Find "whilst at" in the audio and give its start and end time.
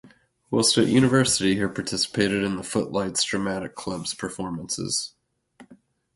0.49-0.87